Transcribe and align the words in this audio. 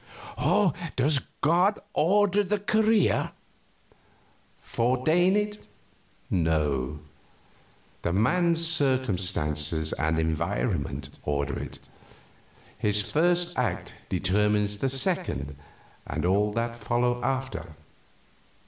"Does 0.95 1.19
God 1.41 1.77
order 1.93 2.43
the 2.43 2.57
career?" 2.57 3.33
"Foreordain 4.63 5.35
it? 5.35 5.67
No. 6.27 7.01
The 8.01 8.11
man's 8.11 8.65
circumstances 8.65 9.93
and 9.93 10.17
environment 10.17 11.09
order 11.21 11.59
it. 11.59 11.77
His 12.79 13.03
first 13.03 13.55
act 13.59 13.93
determines 14.09 14.79
the 14.79 14.89
second 14.89 15.55
and 16.07 16.25
all 16.25 16.51
that 16.53 16.77
follow 16.77 17.23
after. 17.23 17.75